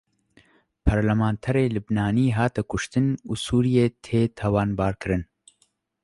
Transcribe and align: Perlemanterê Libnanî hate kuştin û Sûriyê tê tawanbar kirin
Perlemanterê 0.85 1.65
Libnanî 1.75 2.27
hate 2.37 2.63
kuştin 2.71 3.07
û 3.31 3.33
Sûriyê 3.45 3.87
tê 4.03 4.21
tawanbar 4.39 4.93
kirin 5.01 5.23